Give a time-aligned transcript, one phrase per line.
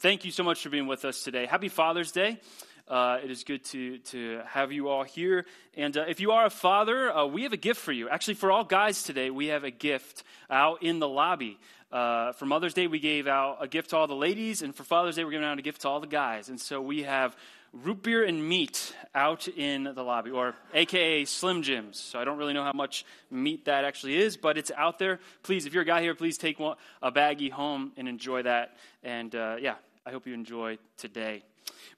[0.00, 1.46] thank you so much for being with us today.
[1.46, 2.38] Happy Father's Day.
[2.86, 5.44] Uh, it is good to, to have you all here.
[5.76, 8.08] And uh, if you are a father, uh, we have a gift for you.
[8.08, 11.58] Actually, for all guys today, we have a gift out in the lobby.
[11.90, 14.84] Uh, for Mother's Day, we gave out a gift to all the ladies, and for
[14.84, 16.48] Father's Day, we're giving out a gift to all the guys.
[16.48, 17.36] And so we have
[17.72, 21.98] root beer and meat out in the lobby, or AKA Slim Jims.
[21.98, 25.20] So I don't really know how much meat that actually is, but it's out there.
[25.42, 28.76] Please, if you're a guy here, please take one, a baggie home and enjoy that.
[29.02, 29.74] And uh, yeah,
[30.08, 31.42] I hope you enjoy today.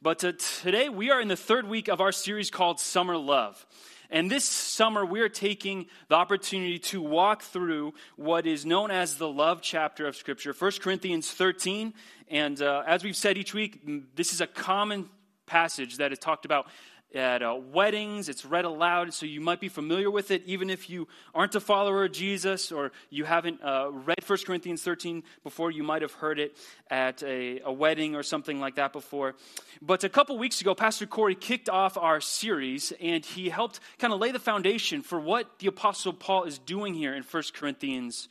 [0.02, 3.64] But today we are in the third week of our series called Summer Love.
[4.10, 9.14] And this summer, we are taking the opportunity to walk through what is known as
[9.14, 11.94] the love chapter of Scripture, 1 Corinthians 13.
[12.26, 13.80] And uh, as we've said each week,
[14.16, 15.08] this is a common
[15.46, 16.66] passage that is talked about
[17.14, 18.28] at uh, weddings.
[18.28, 21.60] It's read aloud, so you might be familiar with it, even if you aren't a
[21.60, 25.70] follower of Jesus or you haven't uh, read 1 Corinthians 13 before.
[25.70, 26.56] You might have heard it
[26.90, 29.34] at a, a wedding or something like that before.
[29.82, 34.12] But a couple weeks ago, Pastor Corey kicked off our series, and he helped kind
[34.12, 38.28] of lay the foundation for what the Apostle Paul is doing here in 1 Corinthians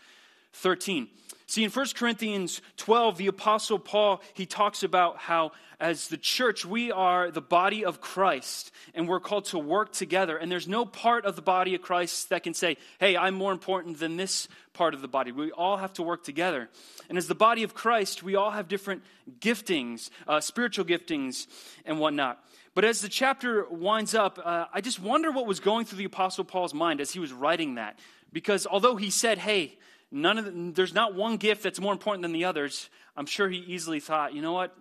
[0.54, 1.08] 13.
[1.48, 6.66] See, in 1 Corinthians 12, the Apostle Paul, he talks about how as the church,
[6.66, 10.36] we are the body of Christ, and we're called to work together.
[10.36, 13.54] And there's no part of the body of Christ that can say, hey, I'm more
[13.54, 15.32] important than this part of the body.
[15.32, 16.70] We all have to work together.
[17.08, 19.04] And as the body of Christ, we all have different
[19.40, 21.48] giftings, uh, spiritual giftings,
[21.86, 22.44] and whatnot.
[22.76, 26.06] But as the chapter winds up, uh, I just wonder what was going through the
[26.06, 27.98] Apostle Paul's mind as he was writing that.
[28.34, 29.78] Because although he said, hey,
[30.12, 32.90] none of the, there's not one gift that's more important than the others.
[33.16, 34.76] I'm sure he easily thought, you know what?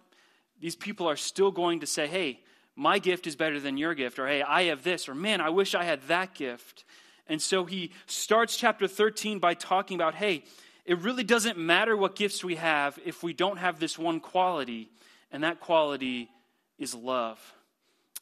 [0.60, 2.40] These people are still going to say, hey,
[2.74, 5.50] my gift is better than your gift, or hey, I have this, or man, I
[5.50, 6.84] wish I had that gift.
[7.26, 10.44] And so he starts chapter 13 by talking about, hey,
[10.84, 14.88] it really doesn't matter what gifts we have if we don't have this one quality,
[15.30, 16.30] and that quality
[16.78, 17.38] is love.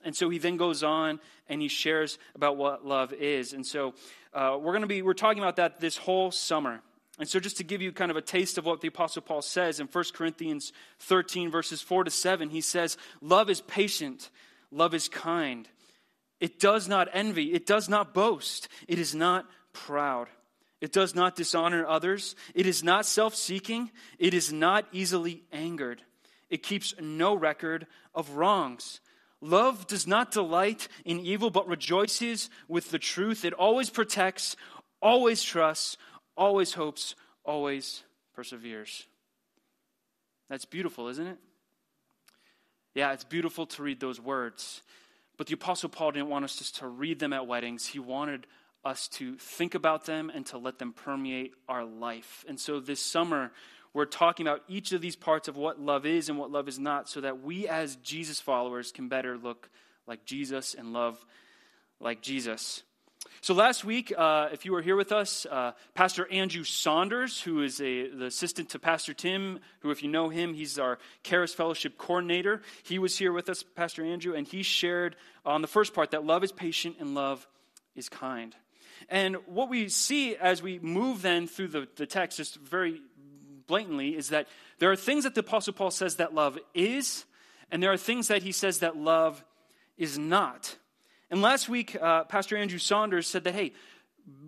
[0.05, 3.53] And so he then goes on and he shares about what love is.
[3.53, 3.95] And so
[4.33, 6.81] uh, we're going to be we're talking about that this whole summer.
[7.19, 9.41] And so, just to give you kind of a taste of what the Apostle Paul
[9.41, 14.31] says in 1 Corinthians 13, verses 4 to 7, he says, Love is patient,
[14.71, 15.69] love is kind.
[16.41, 20.29] It does not envy, it does not boast, it is not proud.
[20.81, 26.03] It does not dishonor others, it is not self seeking, it is not easily angered.
[26.51, 29.01] It keeps no record of wrongs.
[29.41, 33.45] Love does not delight in evil, but rejoices with the truth.
[33.45, 34.57] It always protects,
[35.01, 35.97] always trusts,
[36.37, 37.15] always hopes,
[37.45, 38.03] always
[38.35, 39.07] perseveres.
[40.49, 41.39] That's beautiful, isn't it?
[42.95, 44.83] Yeah, it's beautiful to read those words.
[45.37, 47.87] But the Apostle Paul didn't want us just to read them at weddings.
[47.87, 48.47] He wanted
[48.85, 52.45] us to think about them and to let them permeate our life.
[52.49, 53.51] And so this summer,
[53.93, 56.79] we're talking about each of these parts of what love is and what love is
[56.79, 59.69] not so that we as Jesus followers can better look
[60.07, 61.25] like Jesus and love
[62.01, 62.83] like Jesus.
[63.41, 67.63] So last week, uh, if you were here with us, uh, Pastor Andrew Saunders, who
[67.63, 71.55] is a, the assistant to Pastor Tim, who, if you know him, he's our Charis
[71.55, 72.63] Fellowship coordinator.
[72.83, 76.25] He was here with us, Pastor Andrew, and he shared on the first part that
[76.25, 77.47] love is patient and love
[77.95, 78.55] is kind.
[79.09, 83.01] And what we see as we move then through the, the text, just very
[83.67, 84.49] blatantly, is that
[84.79, 87.25] there are things that the Apostle Paul says that love is,
[87.71, 89.45] and there are things that he says that love
[89.97, 90.77] is not.
[91.31, 93.73] And last week, uh, Pastor Andrew Saunders said that, hey,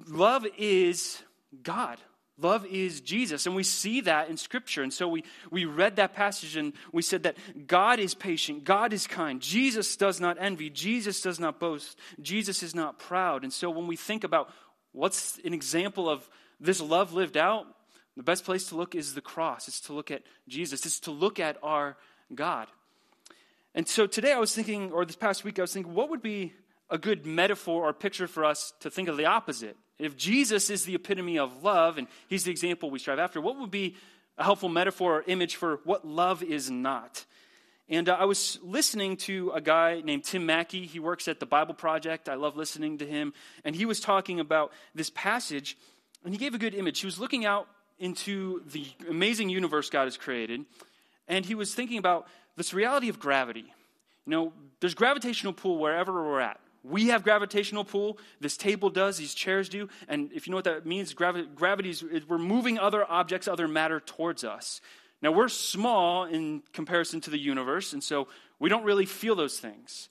[0.07, 1.23] love is
[1.63, 1.99] God.
[2.41, 3.47] Love is Jesus.
[3.47, 4.85] And we see that in Scripture.
[4.85, 7.37] And so we, we read that passage and we said that
[7.67, 12.63] God is patient, God is kind, Jesus does not envy, Jesus does not boast, Jesus
[12.63, 13.43] is not proud.
[13.43, 14.51] And so when we think about
[14.93, 16.29] what's an example of
[16.61, 17.67] this love lived out,
[18.17, 19.67] the best place to look is the cross.
[19.67, 21.97] It's to look at Jesus, it's to look at our
[22.33, 22.69] God.
[23.75, 26.23] And so today I was thinking, or this past week, I was thinking, what would
[26.23, 26.53] be
[26.91, 29.77] a good metaphor or picture for us to think of the opposite.
[29.99, 33.59] If Jesus is the epitome of love and he's the example we strive after, what
[33.59, 33.97] would be
[34.37, 37.25] a helpful metaphor or image for what love is not?
[37.89, 40.87] And uh, I was listening to a guy named Tim Mackie.
[40.87, 42.29] He works at the Bible Project.
[42.29, 43.33] I love listening to him.
[43.65, 45.77] And he was talking about this passage,
[46.23, 47.01] and he gave a good image.
[47.01, 47.67] He was looking out
[47.99, 50.65] into the amazing universe God has created,
[51.27, 53.73] and he was thinking about this reality of gravity.
[54.27, 56.61] You know, there's gravitational pull wherever we're at.
[56.89, 58.19] We have gravitational pull.
[58.41, 59.19] This table does.
[59.19, 59.89] These chairs do.
[60.09, 63.69] And if you know what that means, gravi- gravity is we're moving other objects, other
[63.69, 64.81] matter towards us.
[65.21, 69.59] Now, we're small in comparison to the universe, and so we don't really feel those
[69.59, 70.09] things.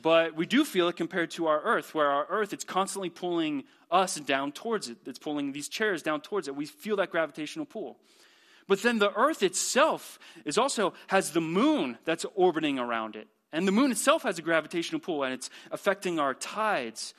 [0.00, 3.64] But we do feel it compared to our earth, where our earth, it's constantly pulling
[3.90, 4.98] us down towards it.
[5.06, 6.56] It's pulling these chairs down towards it.
[6.56, 7.98] We feel that gravitational pull.
[8.68, 13.28] But then the earth itself is also has the moon that's orbiting around it.
[13.52, 17.14] And the moon itself has a gravitational pull and it's affecting our tides.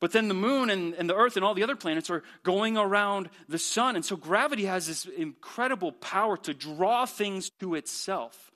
[0.00, 2.76] But then the moon and, and the earth and all the other planets are going
[2.76, 3.96] around the sun.
[3.96, 8.50] And so gravity has this incredible power to draw things to itself.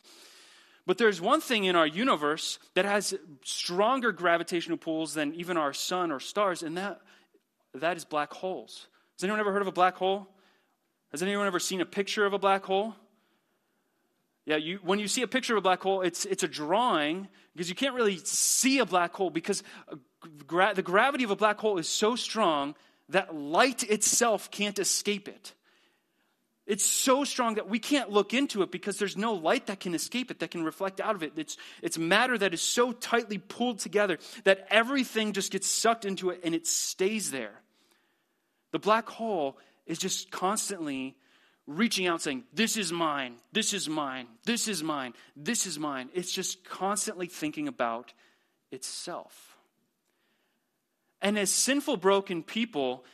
[0.89, 3.15] But there's one thing in our universe that has
[3.45, 7.03] stronger gravitational pulls than even our sun or stars, and that,
[7.75, 8.89] that is black holes.
[9.17, 10.29] Has anyone ever heard of a black hole?
[11.11, 12.95] Has anyone ever seen a picture of a black hole?
[14.49, 17.29] Yeah, you, when you see a picture of a black hole, it's, it's a drawing
[17.53, 19.63] because you can't really see a black hole because
[19.93, 19.97] uh,
[20.47, 22.75] gra- the gravity of a black hole is so strong
[23.11, 25.53] that light itself can't escape it.
[26.67, 29.95] It's so strong that we can't look into it because there's no light that can
[29.95, 31.35] escape it, that can reflect out of it.
[31.37, 36.31] It's, it's matter that is so tightly pulled together that everything just gets sucked into
[36.31, 37.61] it and it stays there.
[38.73, 41.17] The black hole is just constantly
[41.69, 46.09] reaching out saying, This is mine, this is mine, this is mine, this is mine.
[46.15, 48.13] It's just constantly thinking about
[48.73, 49.57] itself.
[51.21, 53.05] And as sinful, broken people,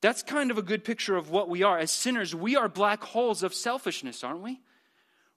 [0.00, 1.78] that's kind of a good picture of what we are.
[1.78, 4.60] As sinners, we are black holes of selfishness, aren't we?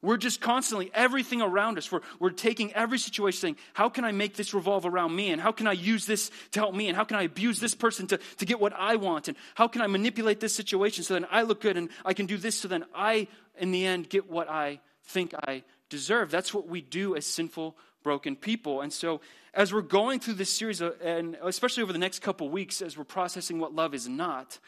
[0.04, 4.12] We're just constantly, everything around us, we're, we're taking every situation saying, how can I
[4.12, 5.32] make this revolve around me?
[5.32, 6.90] And how can I use this to help me?
[6.90, 9.30] And how can I abuse this person to, to get what I want?
[9.30, 12.26] And how can I manipulate this situation so that I look good and I can
[12.26, 16.30] do this so then I, in the end, get what I think I deserve?
[16.30, 18.82] That's what we do as sinful, broken people.
[18.82, 19.22] And so
[19.54, 22.98] as we're going through this series, uh, and especially over the next couple weeks, as
[22.98, 24.60] we're processing what love is not,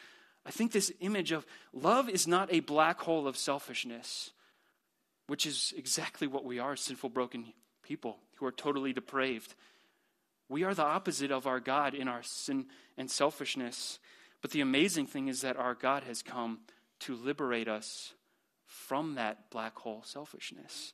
[0.46, 1.44] I think this image of
[1.74, 4.30] love is not a black hole of selfishness,
[5.26, 7.52] which is exactly what we are sinful, broken
[7.82, 9.54] people who are totally depraved.
[10.48, 13.98] We are the opposite of our God in our sin and selfishness.
[14.42, 16.60] But the amazing thing is that our God has come
[17.00, 18.14] to liberate us
[18.66, 20.92] from that black hole selfishness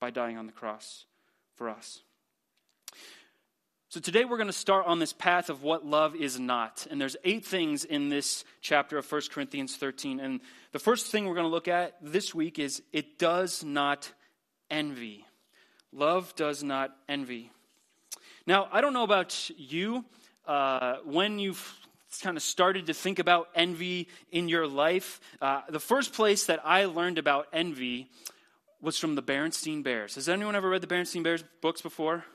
[0.00, 1.06] by dying on the cross
[1.54, 2.02] for us.
[3.90, 6.86] So today we're going to start on this path of what love is not.
[6.90, 10.20] And there's eight things in this chapter of 1 Corinthians 13.
[10.20, 10.40] And
[10.72, 14.12] the first thing we're going to look at this week is it does not
[14.70, 15.24] envy.
[15.90, 17.50] Love does not envy.
[18.46, 20.04] Now, I don't know about you,
[20.46, 21.74] uh, when you've
[22.22, 26.60] kind of started to think about envy in your life, uh, the first place that
[26.62, 28.10] I learned about envy
[28.82, 30.16] was from the Berenstain Bears.
[30.16, 32.26] Has anyone ever read the Berenstain Bears books before?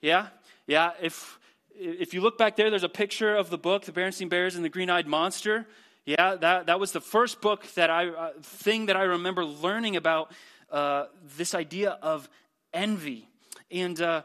[0.00, 0.28] Yeah?
[0.70, 1.40] Yeah, if,
[1.74, 4.64] if you look back there, there's a picture of the book, The Berenstain Bears and
[4.64, 5.66] the Green Eyed Monster.
[6.06, 9.96] Yeah, that, that was the first book that I, uh, thing that I remember learning
[9.96, 10.30] about
[10.70, 11.06] uh,
[11.36, 12.28] this idea of
[12.72, 13.26] envy.
[13.68, 14.22] And uh,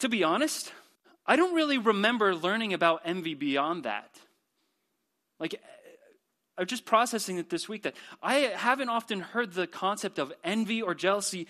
[0.00, 0.72] to be honest,
[1.24, 4.18] I don't really remember learning about envy beyond that.
[5.38, 5.54] Like,
[6.58, 10.82] I'm just processing it this week that I haven't often heard the concept of envy
[10.82, 11.46] or jealousy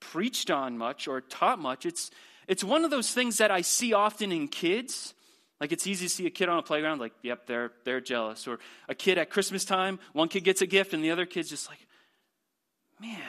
[0.00, 1.86] preached on much or taught much.
[1.86, 2.10] It's,
[2.48, 5.14] it's one of those things that I see often in kids.
[5.60, 8.48] Like it's easy to see a kid on a playground, like, yep, they're, they're jealous.
[8.48, 8.58] Or
[8.88, 11.68] a kid at Christmas time, one kid gets a gift and the other kid's just
[11.68, 11.78] like,
[13.00, 13.20] man,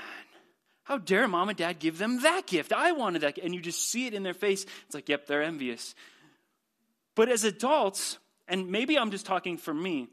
[0.84, 2.74] how dare mom and dad give them that gift?
[2.74, 3.38] I wanted that.
[3.38, 4.66] And you just see it in their face.
[4.86, 5.96] It's like, yep, they're envious.
[7.16, 8.18] But as adults,
[8.48, 10.08] and maybe I'm just talking for me,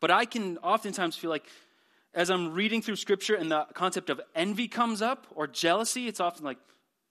[0.00, 1.46] but I can oftentimes feel like
[2.14, 6.20] as I'm reading through scripture and the concept of envy comes up or jealousy, it's
[6.20, 6.58] often like,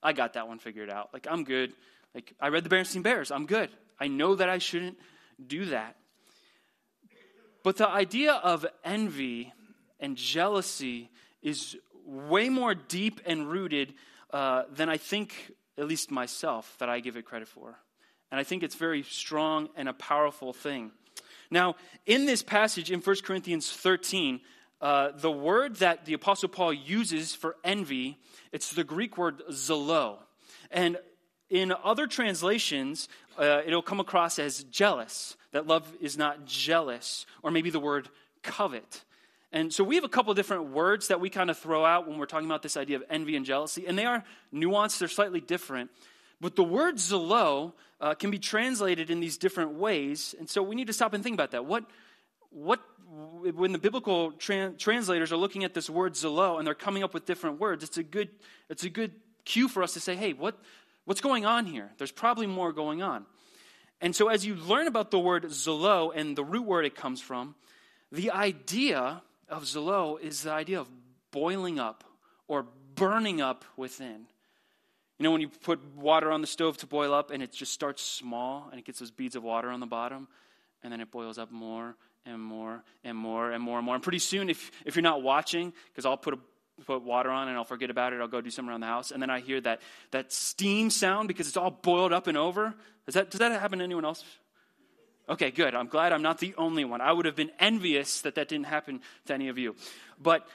[0.01, 1.10] I got that one figured out.
[1.13, 1.74] Like, I'm good.
[2.13, 3.32] Like, I read the Berenstain Bears.
[3.32, 3.70] I'm good.
[4.00, 4.98] I know that I shouldn't
[5.46, 5.96] do that.
[7.63, 9.54] But the idea of envy
[10.00, 11.10] and jealousy
[11.42, 11.75] is
[12.06, 13.94] way more deep and rooted
[14.32, 17.77] uh, than I think, at least myself, that I give it credit for.
[18.32, 20.92] And I think it's very strong and a powerful thing.
[21.50, 21.75] Now,
[22.06, 24.42] in this passage in 1 Corinthians 13,
[24.81, 28.17] uh, the word that the Apostle Paul uses for envy,
[28.51, 30.17] it's the Greek word zelo.
[30.69, 30.98] And
[31.50, 33.07] in other translations,
[33.38, 38.10] uh, it'll come across as jealous, that love is not jealous, or maybe the word
[38.43, 39.03] covet.
[39.51, 42.17] And so we have a couple different words that we kind of throw out when
[42.17, 45.39] we're talking about this idea of envy and jealousy, and they are nuanced, they're slightly
[45.39, 45.89] different.
[46.41, 50.75] But the word zelo uh, can be translated in these different ways, and so we
[50.75, 51.65] need to stop and think about that.
[51.65, 51.86] What,
[52.51, 57.14] what when the biblical translators are looking at this word zelo and they're coming up
[57.14, 58.30] with different words, it's a good,
[58.70, 59.12] it's a good
[59.46, 60.58] cue for us to say, hey, what,
[61.06, 61.90] what's going on here?
[61.98, 63.26] There's probably more going on.
[64.02, 67.22] And so as you learn about the word zelo and the root word it comes
[67.22, 67.56] from,
[68.12, 70.90] the idea of zelo is the idea of
[71.32, 72.04] boiling up
[72.48, 74.28] or burning up within.
[75.18, 77.74] You know, when you put water on the stove to boil up and it just
[77.74, 80.28] starts small and it gets those beads of water on the bottom,
[80.84, 81.96] and then it boils up more
[82.27, 83.96] and more and more and more and more.
[83.96, 86.39] And pretty soon, if, if you're not watching, because I'll put a
[86.86, 88.22] put water on and I'll forget about it.
[88.22, 89.12] I'll go do something around the house.
[89.12, 89.81] And then I hear that,
[90.12, 92.75] that steam sound because it's all boiled up and over.
[93.05, 94.24] Does that, does that happen to anyone else?
[95.29, 95.75] Okay, good.
[95.75, 97.01] I'm glad I'm not the only one.
[97.01, 99.75] I would have been envious that that didn't happen to any of you.
[100.22, 100.48] But,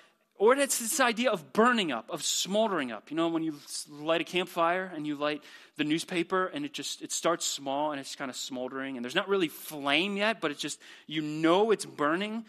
[0.43, 3.13] or it's this idea of burning up, of smoldering up.
[3.13, 5.41] You know, when you light a campfire and you light
[5.77, 9.15] the newspaper and it just, it starts small and it's kind of smoldering and there's
[9.15, 12.45] not really flame yet, but it's just, you know it's burning,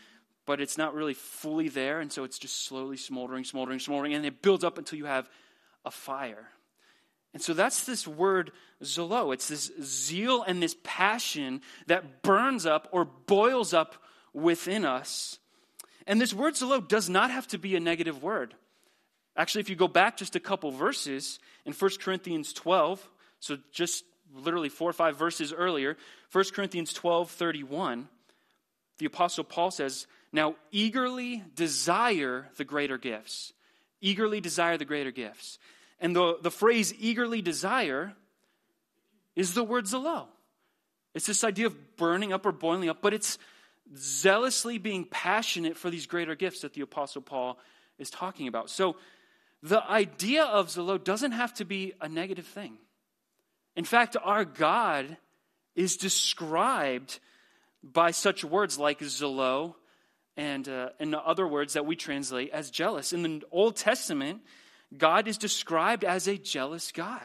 [0.47, 1.99] but it's not really fully there.
[1.99, 5.29] And so it's just slowly smoldering, smoldering, smoldering, and it builds up until you have
[5.85, 6.47] a fire.
[7.31, 9.35] And so that's this word zelo.
[9.35, 15.37] It's this zeal and this passion that burns up or boils up within us.
[16.05, 18.53] And this word zelo does not have to be a negative word.
[19.35, 24.03] Actually, if you go back just a couple verses in 1 Corinthians 12, so just
[24.35, 25.97] literally four or five verses earlier,
[26.31, 28.07] 1 Corinthians 12 31,
[28.99, 33.53] the Apostle Paul says, Now eagerly desire the greater gifts.
[34.01, 35.57] Eagerly desire the greater gifts.
[35.99, 38.13] And the, the phrase eagerly desire
[39.35, 40.27] is the word zelo.
[41.13, 43.37] It's this idea of burning up or boiling up, but it's
[43.95, 47.59] zealously being passionate for these greater gifts that the Apostle Paul
[47.97, 48.69] is talking about.
[48.69, 48.95] So
[49.61, 52.77] the idea of zelo doesn't have to be a negative thing.
[53.75, 55.17] In fact, our God
[55.75, 57.19] is described
[57.83, 59.75] by such words like zelo
[60.37, 63.13] and, uh, and other words that we translate as jealous.
[63.13, 64.41] In the Old Testament,
[64.95, 67.23] God is described as a jealous God.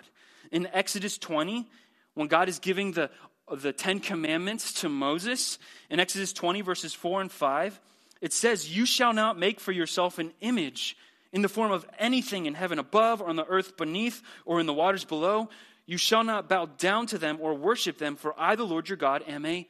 [0.51, 1.69] In Exodus 20,
[2.15, 3.11] when God is giving the,
[3.57, 5.59] the Ten Commandments to Moses,
[5.91, 7.81] in Exodus 20, verses 4 and 5,
[8.21, 10.97] it says, You shall not make for yourself an image
[11.33, 14.67] in the form of anything in heaven above, or on the earth beneath, or in
[14.67, 15.49] the waters below.
[15.87, 18.97] You shall not bow down to them or worship them, for I, the Lord your
[18.97, 19.67] God, am a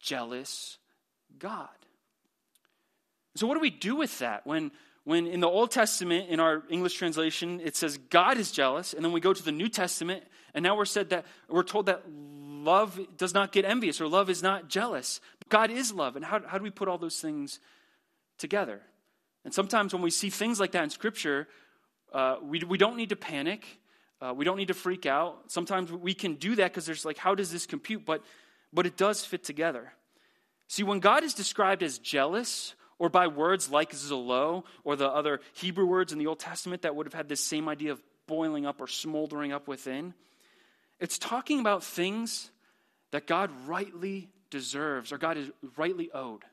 [0.00, 0.78] jealous
[1.38, 1.68] God.
[3.34, 4.72] So, what do we do with that when
[5.08, 9.02] when in the Old Testament, in our English translation, it says God is jealous, and
[9.02, 10.22] then we go to the New Testament,
[10.52, 12.02] and now we're said that we're told that
[12.68, 15.20] love does not get envious or love is not jealous.
[15.48, 17.60] God is love, and how, how do we put all those things
[18.36, 18.82] together?
[19.44, 21.48] And sometimes when we see things like that in Scripture,
[22.12, 23.64] uh, we, we don't need to panic.
[24.20, 25.50] Uh, we don't need to freak out.
[25.50, 28.04] Sometimes we can do that because there's like, how does this compute?
[28.04, 28.22] But,
[28.72, 29.92] but it does fit together.
[30.66, 35.40] See, when God is described as jealous or by words like zelo or the other
[35.54, 38.66] Hebrew words in the Old Testament that would have had this same idea of boiling
[38.66, 40.14] up or smoldering up within.
[41.00, 42.50] It's talking about things
[43.10, 46.44] that God rightly deserves or God is rightly owed.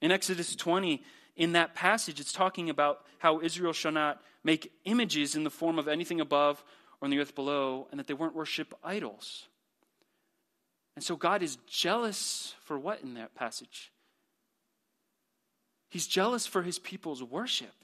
[0.00, 1.02] In Exodus 20,
[1.36, 5.78] in that passage, it's talking about how Israel shall not make images in the form
[5.78, 6.62] of anything above
[7.00, 9.48] or in the earth below, and that they weren't worship idols.
[10.94, 13.90] And so God is jealous for what in that passage?
[15.88, 17.74] He's jealous for his people's worship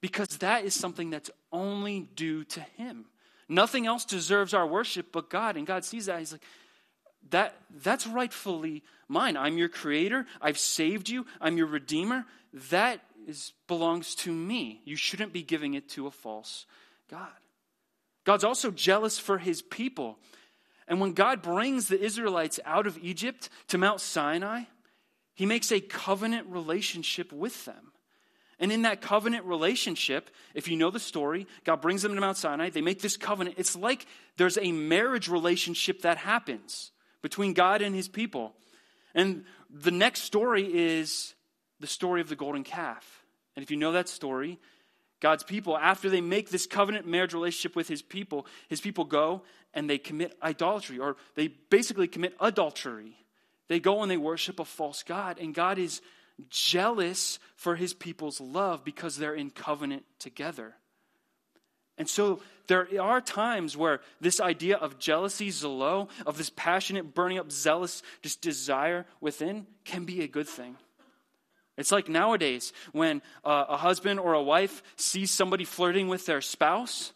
[0.00, 3.06] because that is something that's only due to him.
[3.48, 5.56] Nothing else deserves our worship but God.
[5.56, 6.18] And God sees that.
[6.18, 6.42] He's like,
[7.30, 9.36] that, that's rightfully mine.
[9.36, 10.26] I'm your creator.
[10.40, 11.26] I've saved you.
[11.40, 12.24] I'm your redeemer.
[12.70, 14.80] That is, belongs to me.
[14.84, 16.66] You shouldn't be giving it to a false
[17.10, 17.28] God.
[18.24, 20.18] God's also jealous for his people.
[20.88, 24.62] And when God brings the Israelites out of Egypt to Mount Sinai,
[25.34, 27.92] he makes a covenant relationship with them.
[28.58, 32.38] And in that covenant relationship, if you know the story, God brings them to Mount
[32.38, 32.70] Sinai.
[32.70, 33.56] They make this covenant.
[33.58, 34.06] It's like
[34.38, 36.90] there's a marriage relationship that happens
[37.26, 38.54] between God and his people.
[39.12, 41.34] And the next story is
[41.80, 43.24] the story of the golden calf.
[43.56, 44.60] And if you know that story,
[45.18, 49.42] God's people, after they make this covenant marriage relationship with his people, his people go
[49.74, 53.16] and they commit idolatry, or they basically commit adultery.
[53.66, 56.00] They go and they worship a false God, and God is
[56.48, 60.76] jealous for his people's love because they're in covenant together.
[61.98, 67.38] And so there are times where this idea of jealousy, zelo, of this passionate, burning
[67.38, 70.76] up, zealous, just desire within can be a good thing.
[71.76, 76.40] It's like nowadays when uh, a husband or a wife sees somebody flirting with their
[76.40, 77.12] spouse,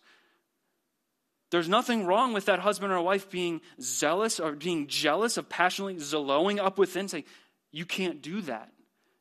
[1.51, 5.97] there's nothing wrong with that husband or wife being zealous or being jealous of passionately
[5.97, 7.25] zeloing up within, saying,
[7.73, 8.71] You can't do that.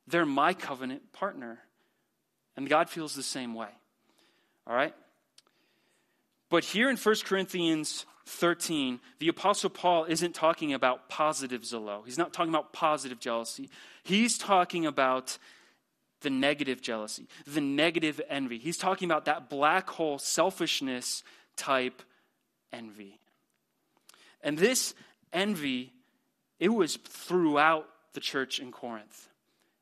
[0.07, 1.59] They're my covenant partner.
[2.55, 3.69] And God feels the same way.
[4.67, 4.93] All right?
[6.49, 12.05] But here in 1 Corinthians 13, the Apostle Paul isn't talking about positive zelo.
[12.05, 13.69] He's not talking about positive jealousy.
[14.03, 15.37] He's talking about
[16.21, 18.57] the negative jealousy, the negative envy.
[18.57, 21.23] He's talking about that black hole selfishness
[21.55, 22.01] type
[22.73, 23.19] envy.
[24.41, 24.93] And this
[25.31, 25.93] envy,
[26.59, 29.29] it was throughout the church in Corinth.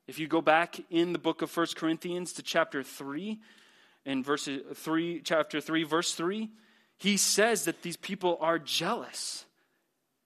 [0.07, 3.39] If you go back in the book of 1 Corinthians to chapter 3,
[4.07, 6.49] in verse 3, chapter 3, verse 3,
[6.97, 9.45] he says that these people are jealous.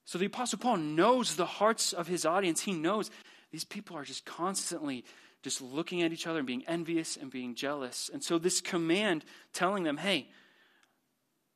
[0.06, 2.62] So the Apostle Paul knows the hearts of his audience.
[2.62, 3.10] He knows
[3.52, 5.04] these people are just constantly
[5.42, 8.12] just looking at each other and being envious and being jealous.
[8.14, 10.28] And so this command telling them, hey,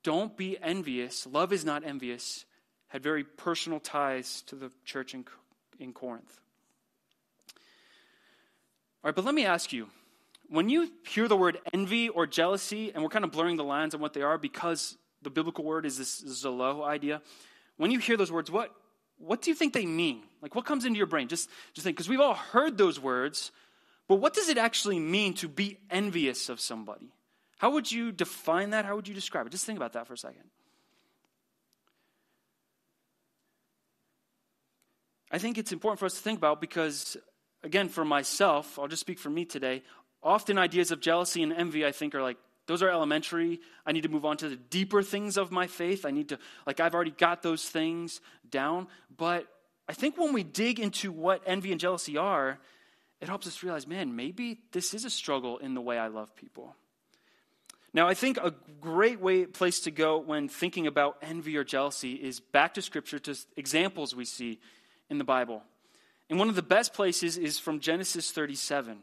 [0.03, 2.45] don't be envious, love is not envious,
[2.87, 5.25] had very personal ties to the church in,
[5.79, 6.39] in Corinth.
[9.03, 9.89] All right, but let me ask you
[10.49, 13.95] when you hear the word envy or jealousy, and we're kind of blurring the lines
[13.95, 17.21] on what they are because the biblical word is this zelo idea.
[17.77, 18.71] When you hear those words, what,
[19.17, 20.21] what do you think they mean?
[20.41, 21.27] Like, what comes into your brain?
[21.27, 23.51] Just, just think, because we've all heard those words,
[24.07, 27.11] but what does it actually mean to be envious of somebody?
[27.57, 28.85] How would you define that?
[28.85, 29.49] How would you describe it?
[29.49, 30.43] Just think about that for a second.
[35.31, 37.17] I think it's important for us to think about because
[37.65, 39.83] again, for myself, I'll just speak for me today.
[40.25, 43.59] Often ideas of jealousy and envy, I think, are like, those are elementary.
[43.85, 46.03] I need to move on to the deeper things of my faith.
[46.03, 48.87] I need to, like, I've already got those things down.
[49.15, 49.45] But
[49.87, 52.57] I think when we dig into what envy and jealousy are,
[53.21, 56.35] it helps us realize, man, maybe this is a struggle in the way I love
[56.35, 56.75] people.
[57.93, 62.13] Now, I think a great way, place to go when thinking about envy or jealousy
[62.13, 64.59] is back to Scripture, to examples we see
[65.09, 65.63] in the Bible.
[66.31, 68.97] And one of the best places is from Genesis 37.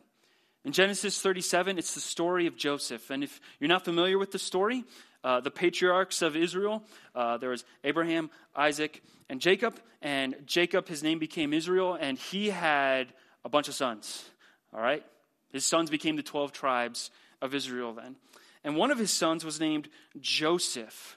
[0.64, 3.10] In Genesis 37, it's the story of Joseph.
[3.10, 4.84] And if you're not familiar with the story,
[5.24, 6.84] uh, the patriarchs of Israel,
[7.16, 9.80] uh, there was Abraham, Isaac, and Jacob.
[10.00, 13.12] And Jacob, his name became Israel, and he had
[13.44, 14.24] a bunch of sons.
[14.72, 15.04] All right?
[15.52, 18.14] His sons became the 12 tribes of Israel then.
[18.62, 19.88] And one of his sons was named
[20.20, 21.16] Joseph.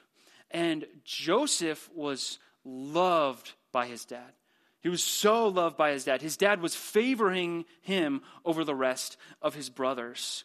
[0.50, 4.32] And Joseph was loved by his dad.
[4.86, 6.22] He was so loved by his dad.
[6.22, 10.44] His dad was favoring him over the rest of his brothers.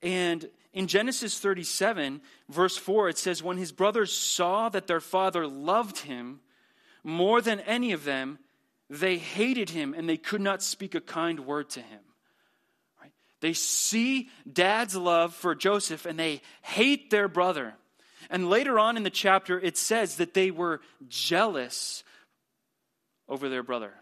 [0.00, 5.48] And in Genesis 37, verse 4, it says, When his brothers saw that their father
[5.48, 6.38] loved him
[7.02, 8.38] more than any of them,
[8.88, 12.02] they hated him and they could not speak a kind word to him.
[13.02, 13.10] Right?
[13.40, 17.74] They see dad's love for Joseph and they hate their brother.
[18.30, 22.04] And later on in the chapter, it says that they were jealous
[23.28, 23.92] over their brother.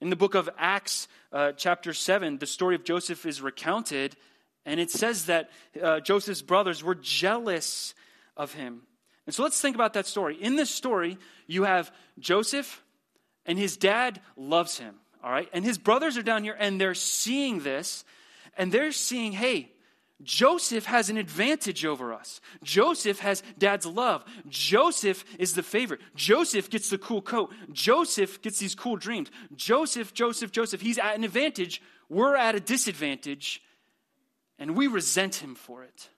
[0.00, 4.16] In the book of Acts, uh, chapter 7, the story of Joseph is recounted,
[4.66, 5.50] and it says that
[5.82, 7.94] uh, Joseph's brothers were jealous
[8.36, 8.82] of him.
[9.26, 10.36] And so let's think about that story.
[10.36, 12.82] In this story, you have Joseph,
[13.46, 15.48] and his dad loves him, all right?
[15.52, 18.04] And his brothers are down here, and they're seeing this,
[18.56, 19.70] and they're seeing, hey,
[20.22, 22.40] Joseph has an advantage over us.
[22.62, 24.24] Joseph has dad's love.
[24.48, 26.00] Joseph is the favorite.
[26.14, 27.52] Joseph gets the cool coat.
[27.72, 29.30] Joseph gets these cool dreams.
[29.56, 31.82] Joseph, Joseph, Joseph, he's at an advantage.
[32.08, 33.60] We're at a disadvantage,
[34.58, 36.08] and we resent him for it.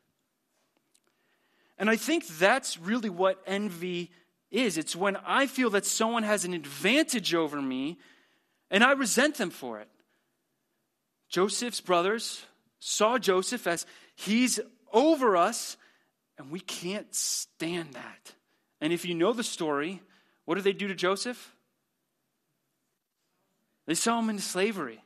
[1.78, 4.10] And I think that's really what envy
[4.50, 4.78] is.
[4.78, 7.98] It's when I feel that someone has an advantage over me,
[8.70, 9.88] and I resent them for it.
[11.28, 12.44] Joseph's brothers,
[12.78, 14.60] saw Joseph as he's
[14.92, 15.76] over us,
[16.38, 18.34] and we can't stand that.
[18.80, 20.02] And if you know the story,
[20.44, 21.54] what do they do to Joseph?
[23.86, 25.02] They sell him into slavery.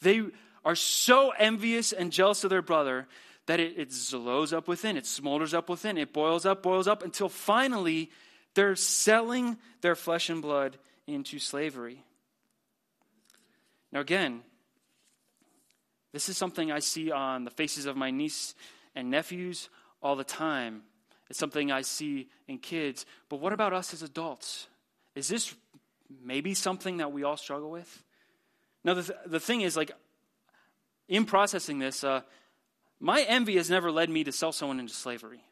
[0.00, 0.22] They
[0.64, 3.08] are so envious and jealous of their brother
[3.46, 7.02] that it, it zillows up within, it smolders up within, it boils up, boils up,
[7.02, 8.10] until finally
[8.54, 10.76] they're selling their flesh and blood
[11.06, 12.04] into slavery.
[13.90, 14.42] Now, again,
[16.12, 18.54] this is something I see on the faces of my niece
[18.94, 19.68] and nephews
[20.02, 20.82] all the time.
[21.28, 23.04] It's something I see in kids.
[23.28, 24.68] But what about us as adults?
[25.14, 25.54] Is this
[26.22, 28.02] maybe something that we all struggle with?
[28.84, 29.90] Now, the, th- the thing is, like,
[31.08, 32.22] in processing this, uh,
[33.00, 35.42] my envy has never led me to sell someone into slavery.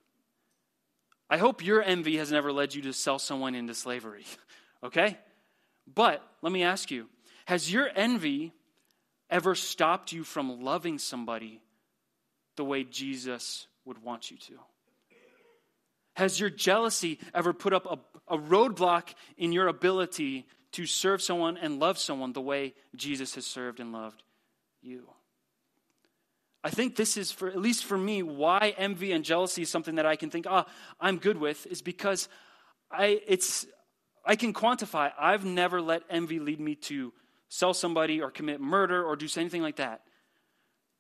[1.29, 4.25] I hope your envy has never led you to sell someone into slavery,
[4.85, 5.19] okay?
[5.93, 7.09] But let me ask you
[7.47, 8.53] has your envy
[9.31, 11.61] ever stopped you from loving somebody
[12.57, 14.55] the way Jesus would want you to?
[16.15, 21.59] Has your jealousy ever put up a, a, roadblock in your ability to serve someone
[21.59, 24.23] and love someone the way Jesus has served and loved
[24.81, 25.07] you?
[26.65, 29.97] I think this is, for at least for me, why envy and jealousy is something
[29.97, 32.29] that I can think, ah, oh, I'm good with, is because
[32.91, 33.67] I, it's,
[34.25, 35.13] I can quantify.
[35.19, 37.13] I've never let envy lead me to
[37.49, 40.03] sell somebody or commit murder or do anything like that,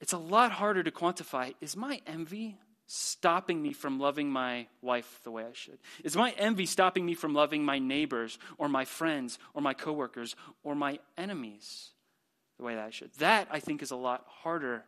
[0.01, 1.55] it's a lot harder to quantify.
[1.61, 5.79] Is my envy stopping me from loving my wife the way I should?
[6.05, 10.37] Is my envy stopping me from loving my neighbors or my friends or my coworkers
[10.63, 11.91] or my enemies?
[12.57, 13.13] the way that I should.
[13.15, 14.85] That, I think, is a lot harder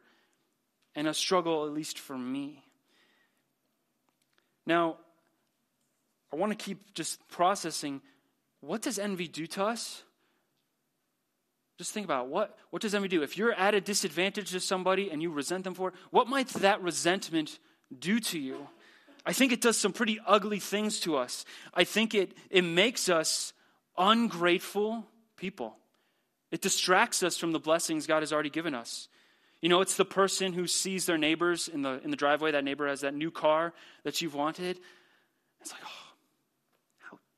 [0.95, 2.65] and a struggle, at least for me.
[4.67, 4.97] Now,
[6.33, 8.01] I want to keep just processing
[8.61, 10.03] what does envy do to us?
[11.79, 13.23] Just think about what, what does envy do?
[13.23, 16.49] If you're at a disadvantage to somebody and you resent them for it, what might
[16.49, 17.61] that resentment
[17.97, 18.67] do to you?
[19.25, 21.45] I think it does some pretty ugly things to us.
[21.73, 23.53] I think it, it makes us
[23.97, 25.77] ungrateful people.
[26.51, 29.09] It distracts us from the blessings God has already given us.
[29.61, 32.65] You know, it's the person who sees their neighbors in the, in the driveway, that
[32.65, 34.81] neighbor has that new car that you've wanted.
[35.61, 36.08] It's like, oh,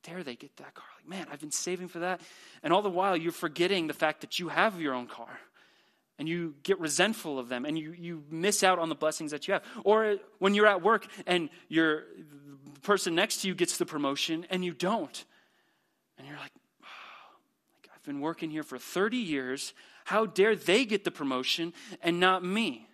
[0.03, 0.87] dare they get that car?
[0.97, 2.21] Like, man, I've been saving for that.
[2.63, 5.41] And all the while, you're forgetting the fact that you have your own car.
[6.19, 9.49] And you get resentful of them and you, you miss out on the blessings that
[9.49, 9.63] you have.
[9.85, 12.05] Or when you're at work and your,
[12.75, 15.25] the person next to you gets the promotion and you don't.
[16.19, 16.53] And you're like,
[17.95, 19.73] I've been working here for 30 years.
[20.05, 22.90] How dare they get the promotion and not me?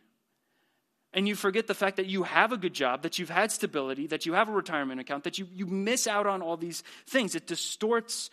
[1.17, 4.07] And you forget the fact that you have a good job, that you've had stability,
[4.09, 7.35] that you have a retirement account, that you, you miss out on all these things.
[7.35, 8.29] It distorts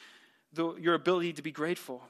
[0.52, 2.04] the, your ability to be grateful.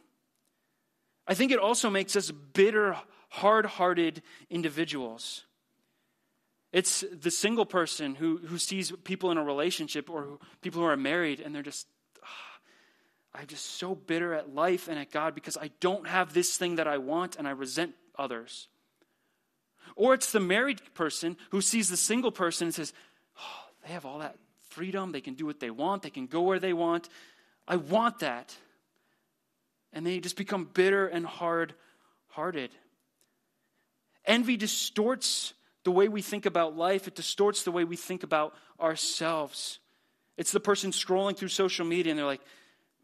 [1.27, 2.97] I think it also makes us bitter,
[3.29, 5.43] hard hearted individuals.
[6.71, 10.97] It's the single person who, who sees people in a relationship or people who are
[10.97, 11.85] married and they're just
[12.23, 12.59] ah,
[13.35, 16.77] I'm just so bitter at life and at God because I don't have this thing
[16.77, 18.69] that I want and I resent others.
[19.95, 22.93] Or it's the married person who sees the single person and says,
[23.39, 24.37] oh, they have all that
[24.69, 25.11] freedom.
[25.11, 26.01] They can do what they want.
[26.01, 27.09] They can go where they want.
[27.67, 28.55] I want that.
[29.91, 31.75] And they just become bitter and hard
[32.29, 32.71] hearted.
[34.25, 35.53] Envy distorts
[35.83, 39.79] the way we think about life, it distorts the way we think about ourselves.
[40.37, 42.41] It's the person scrolling through social media and they're like,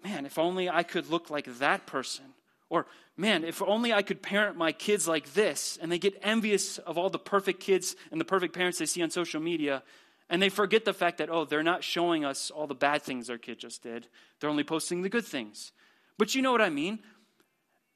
[0.04, 2.26] man, if only I could look like that person.
[2.70, 2.86] Or,
[3.18, 5.78] man, if only I could parent my kids like this.
[5.82, 9.02] And they get envious of all the perfect kids and the perfect parents they see
[9.02, 9.84] on social media.
[10.30, 13.28] And they forget the fact that, oh, they're not showing us all the bad things
[13.28, 14.08] their kid just did.
[14.40, 15.72] They're only posting the good things.
[16.18, 17.00] But you know what I mean?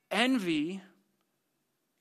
[0.09, 0.81] Envy,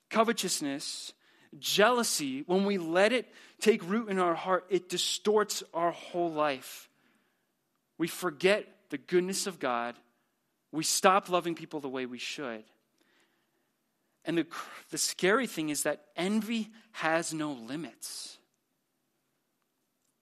[0.09, 1.13] covetousness,
[1.59, 3.29] jealousy, when we let it
[3.61, 6.89] take root in our heart, it distorts our whole life.
[7.99, 9.95] We forget the goodness of God,
[10.73, 12.65] we stop loving people the way we should.
[14.25, 14.47] And the,
[14.91, 18.39] the scary thing is that envy has no limits.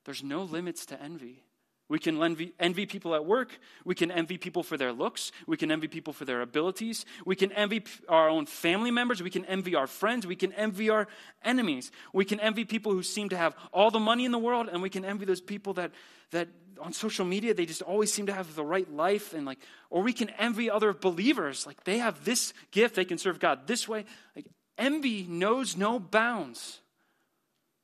[0.04, 1.44] There's no limits to envy.
[1.90, 3.58] We can envy, envy, people at work.
[3.84, 5.32] We can envy people for their looks.
[5.48, 7.04] We can envy people for their abilities.
[7.26, 9.20] We can envy our own family members.
[9.20, 10.24] We can envy our friends.
[10.24, 11.08] We can envy our
[11.44, 11.90] enemies.
[12.12, 14.80] We can envy people who seem to have all the money in the world, and
[14.80, 15.90] we can envy those people that,
[16.30, 16.46] that
[16.80, 19.58] on social media they just always seem to have the right life and like
[19.90, 23.66] or we can envy other believers like they have this gift they can serve god
[23.66, 24.46] this way like
[24.78, 26.80] envy knows no bounds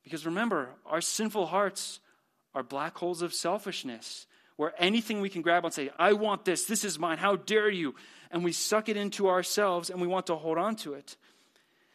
[0.02, 2.00] because remember our sinful hearts
[2.56, 6.64] are black holes of selfishness where anything we can grab and say i want this
[6.64, 7.94] this is mine how dare you?
[8.32, 11.16] And we suck it into ourselves and we want to hold on to it.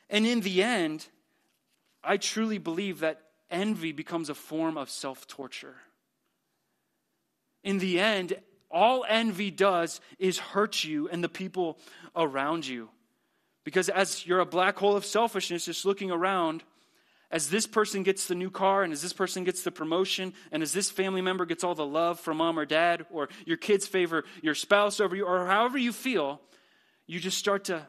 [0.10, 1.08] And in the end
[2.04, 5.76] i truly believe that envy becomes a form of self-torture.
[7.63, 8.34] In the end,
[8.71, 11.78] all envy does is hurt you and the people
[12.15, 12.89] around you.
[13.63, 16.63] Because as you're a black hole of selfishness, just looking around,
[17.32, 20.62] as this person gets the new car and as this person gets the promotion and
[20.62, 23.88] as this family member gets all the love from mom or dad or your kids
[23.88, 26.41] favor your spouse over you or however you feel,
[27.08, 27.88] you just start to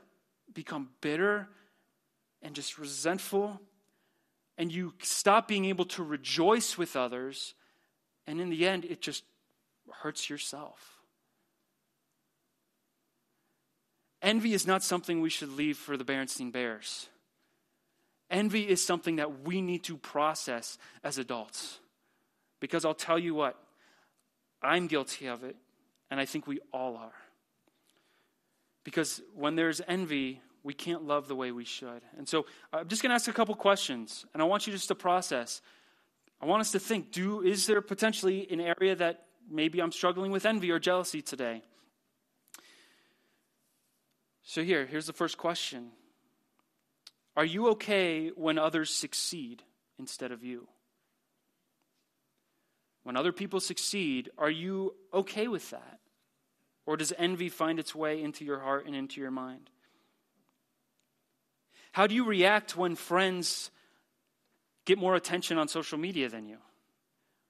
[0.55, 1.49] become bitter
[2.41, 3.61] and just resentful
[4.57, 7.55] and you stop being able to rejoice with others
[8.27, 9.25] and in the end it just
[10.03, 11.01] hurts yourself.
[14.23, 17.09] Envy is not something we should leave for the Berenstain Bears.
[18.33, 21.79] Envy is something that we need to process as adults.
[22.61, 23.57] Because I'll tell you what,
[24.63, 25.57] I'm guilty of it,
[26.11, 27.13] and I think we all are.
[28.85, 32.03] Because when there's envy, we can't love the way we should.
[32.17, 34.89] And so I'm just going to ask a couple questions, and I want you just
[34.89, 35.61] to process.
[36.41, 40.31] I want us to think do is there potentially an area that maybe I'm struggling
[40.31, 41.63] with envy or jealousy today.
[44.45, 45.91] So, here, here's the first question
[47.37, 49.63] Are you okay when others succeed
[49.99, 50.69] instead of you?
[53.05, 55.99] When other people succeed, are you okay with that?
[56.87, 59.71] Or does envy find its way into your heart and into your mind?
[61.93, 63.71] How do you react when friends
[64.85, 66.59] get more attention on social media than you?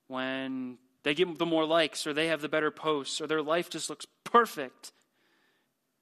[0.08, 3.70] When they get the more likes, or they have the better posts, or their life
[3.70, 4.92] just looks perfect.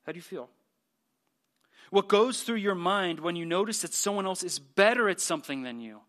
[0.04, 0.48] How do you feel?
[1.90, 5.62] What goes through your mind when you notice that someone else is better at something
[5.62, 6.00] than you?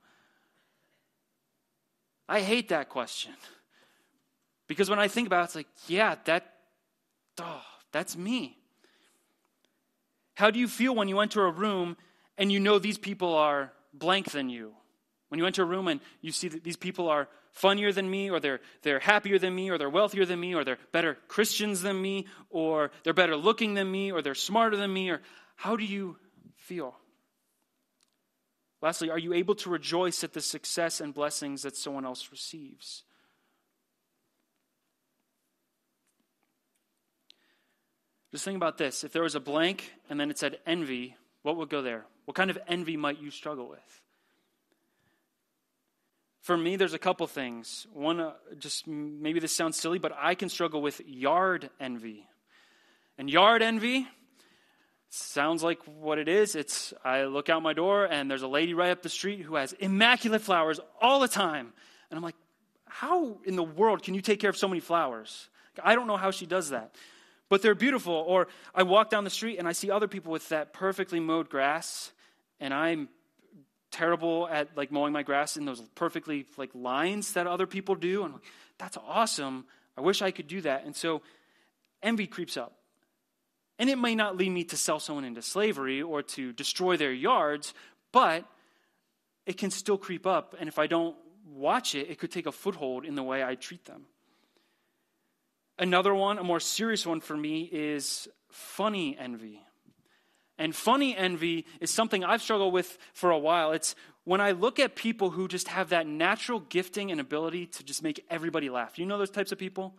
[2.30, 3.34] I hate that question.
[4.68, 6.54] Because when I think about it, it's like, yeah, that,
[7.42, 8.58] oh, that's me.
[10.36, 11.98] How do you feel when you enter a room
[12.38, 14.74] and you know these people are blank than you?
[15.30, 18.30] When you enter a room and you see that these people are funnier than me,
[18.30, 21.82] or they're, they're happier than me, or they're wealthier than me, or they're better Christians
[21.82, 25.22] than me, or they're better looking than me, or they're smarter than me, or
[25.62, 26.18] how do you
[26.56, 26.96] feel?
[28.82, 33.04] Lastly, are you able to rejoice at the success and blessings that someone else receives?
[38.32, 39.04] Just think about this.
[39.04, 42.06] If there was a blank and then it said envy, what would go there?
[42.26, 44.02] What kind of envy might you struggle with?
[46.42, 47.86] For me, there's a couple things.
[47.94, 52.28] One, uh, just maybe this sounds silly, but I can struggle with yard envy.
[53.20, 54.08] And yard envy
[55.14, 56.56] sounds like what it is.
[56.56, 59.56] It's I look out my door and there's a lady right up the street who
[59.56, 61.74] has immaculate flowers all the time.
[62.10, 62.36] And I'm like,
[62.86, 65.50] how in the world can you take care of so many flowers?
[65.82, 66.96] I don't know how she does that
[67.52, 68.14] but they're beautiful.
[68.14, 71.50] Or I walk down the street and I see other people with that perfectly mowed
[71.50, 72.14] grass,
[72.62, 73.10] and I'm
[73.92, 78.24] terrible at like mowing my grass in those perfectly like lines that other people do.
[78.24, 78.44] And like,
[78.78, 79.66] that's awesome.
[79.98, 80.86] I wish I could do that.
[80.86, 81.22] And so
[82.02, 82.74] envy creeps up.
[83.82, 87.12] And it may not lead me to sell someone into slavery or to destroy their
[87.12, 87.74] yards,
[88.12, 88.46] but
[89.48, 90.56] it can still creep up.
[90.60, 91.16] And if I don't
[91.48, 94.04] watch it, it could take a foothold in the way I treat them.
[95.80, 99.60] Another one, a more serious one for me, is funny envy.
[100.60, 103.72] And funny envy is something I've struggled with for a while.
[103.72, 107.84] It's when I look at people who just have that natural gifting and ability to
[107.84, 109.00] just make everybody laugh.
[109.00, 109.96] You know those types of people?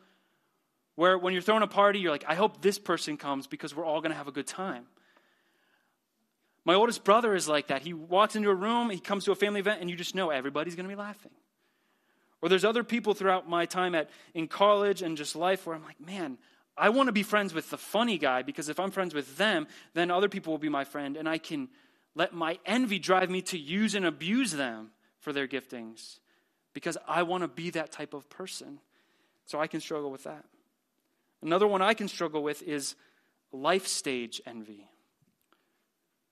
[0.94, 3.84] Where when you're throwing a party, you're like, I hope this person comes because we're
[3.84, 4.84] all going to have a good time.
[6.64, 7.82] My oldest brother is like that.
[7.82, 10.30] He walks into a room, he comes to a family event, and you just know
[10.30, 11.32] everybody's going to be laughing.
[12.40, 15.84] Or there's other people throughout my time at in college and just life where I'm
[15.84, 16.38] like, man,
[16.76, 19.66] I want to be friends with the funny guy because if I'm friends with them,
[19.94, 21.68] then other people will be my friend and I can
[22.14, 26.18] let my envy drive me to use and abuse them for their giftings
[26.74, 28.80] because I want to be that type of person.
[29.46, 30.44] So I can struggle with that.
[31.42, 32.94] Another one I can struggle with is
[33.52, 34.86] life stage envy.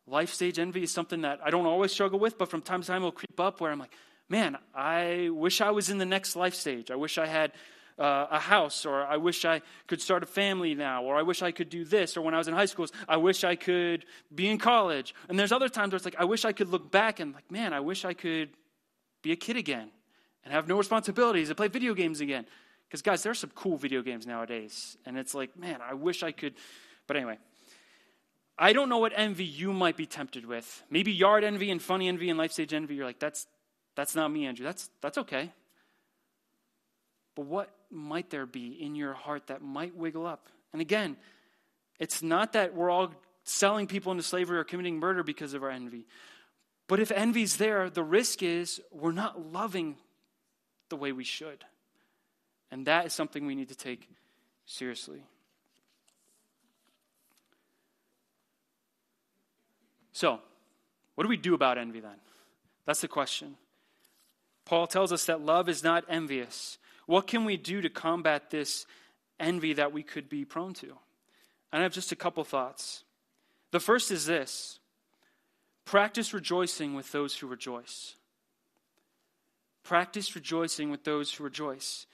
[0.06, 2.86] Life stage envy is something that I don't always struggle with, but from time to
[2.86, 3.94] time it'll creep up where I'm like,
[4.28, 6.90] man, I wish I was in the next life stage.
[6.90, 7.52] I wish I had
[7.98, 11.42] uh, a house, or I wish I could start a family now, or I wish
[11.42, 14.06] I could do this, or when I was in high school, I wish I could
[14.34, 15.14] be in college.
[15.28, 17.50] And there's other times where it's like, I wish I could look back and, like,
[17.50, 18.50] man, I wish I could
[19.22, 19.90] be a kid again
[20.44, 22.46] and have no responsibilities and play video games again.
[22.90, 24.96] Because, guys, there's some cool video games nowadays.
[25.06, 26.54] And it's like, man, I wish I could.
[27.06, 27.38] But anyway,
[28.58, 30.82] I don't know what envy you might be tempted with.
[30.90, 32.96] Maybe yard envy and funny envy and life stage envy.
[32.96, 33.46] You're like, that's
[33.94, 34.64] that's not me, Andrew.
[34.64, 35.52] That's, that's okay.
[37.36, 40.48] But what might there be in your heart that might wiggle up?
[40.72, 41.16] And again,
[41.98, 43.12] it's not that we're all
[43.44, 46.06] selling people into slavery or committing murder because of our envy.
[46.88, 49.96] But if envy's there, the risk is we're not loving
[50.88, 51.64] the way we should.
[52.70, 54.08] And that is something we need to take
[54.64, 55.22] seriously.
[60.12, 60.38] So,
[61.14, 62.16] what do we do about envy then?
[62.86, 63.56] That's the question.
[64.64, 66.78] Paul tells us that love is not envious.
[67.06, 68.86] What can we do to combat this
[69.38, 70.96] envy that we could be prone to?
[71.72, 73.04] And I have just a couple thoughts.
[73.70, 74.78] The first is this
[75.84, 78.14] practice rejoicing with those who rejoice.
[79.82, 82.06] Practice rejoicing with those who rejoice.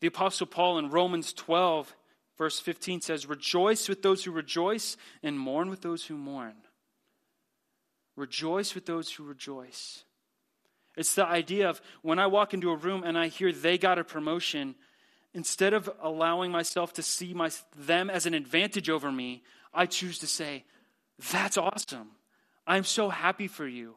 [0.00, 1.94] The Apostle Paul in Romans 12,
[2.36, 6.54] verse 15 says, Rejoice with those who rejoice and mourn with those who mourn.
[8.16, 10.04] Rejoice with those who rejoice.
[10.96, 13.98] It's the idea of when I walk into a room and I hear they got
[13.98, 14.74] a promotion,
[15.32, 20.18] instead of allowing myself to see my, them as an advantage over me, I choose
[20.18, 20.64] to say,
[21.32, 22.10] That's awesome.
[22.66, 23.96] I'm so happy for you.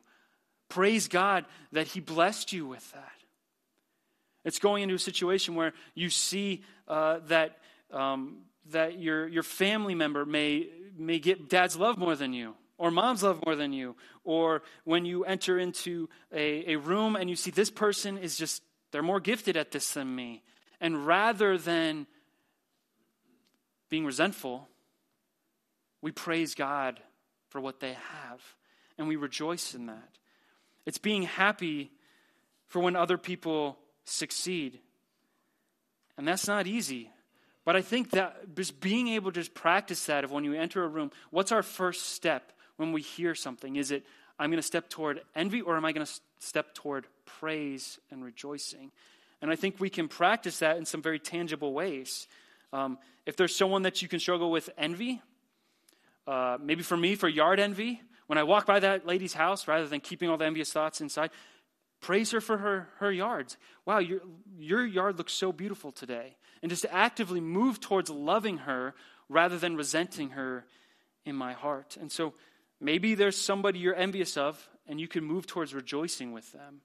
[0.69, 3.20] Praise God that He blessed you with that.
[4.43, 7.57] It's going into a situation where you see uh, that,
[7.91, 8.37] um,
[8.71, 13.21] that your, your family member may, may get dad's love more than you or moms
[13.21, 17.51] love more than you, or when you enter into a, a room and you see
[17.51, 20.41] this person is just, they're more gifted at this than me.
[20.79, 22.07] And rather than
[23.89, 24.67] being resentful,
[26.01, 26.99] we praise God
[27.49, 28.41] for what they have,
[28.97, 30.17] and we rejoice in that.
[30.87, 31.91] It's being happy
[32.65, 34.79] for when other people succeed.
[36.17, 37.09] And that's not easy.
[37.63, 40.87] But I think that just being able to practice that of when you enter a
[40.87, 42.51] room, what's our first step?
[42.81, 43.75] when we hear something?
[43.75, 44.03] Is it,
[44.39, 48.25] I'm going to step toward envy, or am I going to step toward praise and
[48.25, 48.91] rejoicing?
[49.41, 52.27] And I think we can practice that in some very tangible ways.
[52.73, 55.21] Um, if there's someone that you can struggle with envy,
[56.25, 59.87] uh, maybe for me, for yard envy, when I walk by that lady's house, rather
[59.87, 61.29] than keeping all the envious thoughts inside,
[62.01, 63.57] praise her for her, her yards.
[63.85, 64.19] Wow, your,
[64.57, 66.35] your yard looks so beautiful today.
[66.61, 68.93] And just actively move towards loving her
[69.29, 70.65] rather than resenting her
[71.25, 71.97] in my heart.
[71.99, 72.33] And so
[72.79, 76.81] maybe there's somebody you're envious of, and you can move towards rejoicing with them.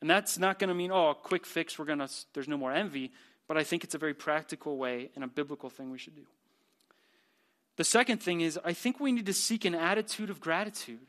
[0.00, 2.72] And that's not going to mean, oh, quick fix, we're going to, there's no more
[2.72, 3.12] envy.
[3.48, 6.26] But I think it's a very practical way and a biblical thing we should do.
[7.76, 11.06] The second thing is, I think we need to seek an attitude of gratitude.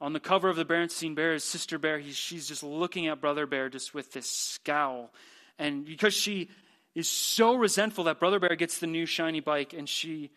[0.00, 1.98] On the cover of the Berenstain Bear is Sister Bear.
[1.98, 5.12] He, she's just looking at Brother Bear just with this scowl.
[5.58, 6.48] And because she
[6.94, 10.30] is so resentful that Brother Bear gets the new shiny bike and she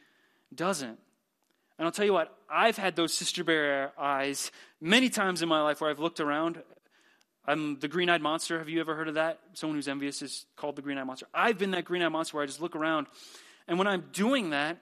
[0.53, 0.99] doesn't.
[1.77, 5.61] And I'll tell you what, I've had those Sister Bear eyes many times in my
[5.61, 6.61] life where I've looked around.
[7.45, 8.59] I'm the green eyed monster.
[8.59, 9.39] Have you ever heard of that?
[9.53, 11.27] Someone who's envious is called the green eyed monster.
[11.33, 13.07] I've been that green eyed monster where I just look around.
[13.67, 14.77] And when I'm doing that,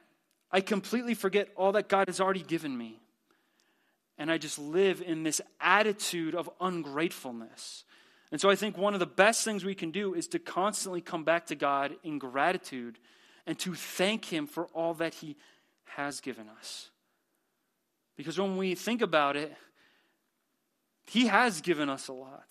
[0.52, 3.00] I completely forget all that God has already given me
[4.18, 7.84] and I just live in this attitude of ungratefulness.
[8.32, 11.02] And so I think one of the best things we can do is to constantly
[11.02, 12.98] come back to God in gratitude
[13.46, 15.36] and to thank Him for all that He
[15.96, 16.90] has given us.
[18.16, 19.54] Because when we think about it,
[21.06, 22.48] He has given us a lot.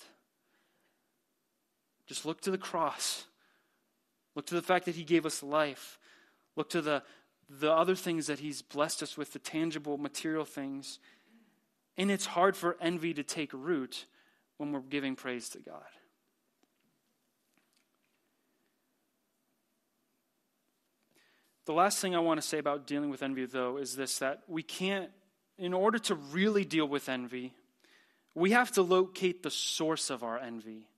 [2.07, 3.25] Just look to the cross.
[4.35, 5.99] Look to the fact that He gave us life.
[6.57, 7.03] Look to the,
[7.49, 10.99] the other things that He's blessed us with, the tangible, material things.
[12.01, 14.07] And it's hard for envy to take root
[14.57, 15.85] when we're giving praise to God.
[21.67, 24.41] The last thing I want to say about dealing with envy, though, is this that
[24.49, 25.11] we can't,
[25.59, 27.53] in order to really deal with envy,
[28.35, 30.89] we have to locate the source of our envy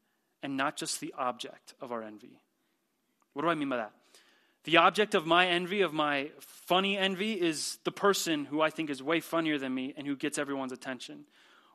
[0.41, 2.41] and not just the object of our envy.
[3.33, 3.93] What do I mean by that?
[4.64, 8.90] The object of my envy, of my funny envy, is the person who I think
[8.90, 11.25] is way funnier than me and who gets everyone's attention.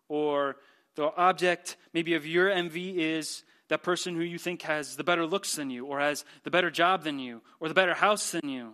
[0.07, 0.55] Or
[0.95, 5.25] the object, maybe, of your envy is that person who you think has the better
[5.25, 8.47] looks than you, or has the better job than you, or the better house than
[8.47, 8.73] you.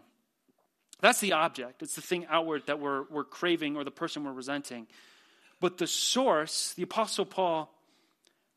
[0.99, 1.81] That's the object.
[1.81, 4.87] It's the thing outward that we're, we're craving or the person we're resenting.
[5.59, 7.73] But the source, the Apostle Paul